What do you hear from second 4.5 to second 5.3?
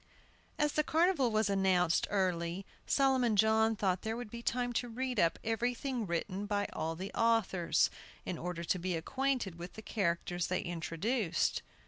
to read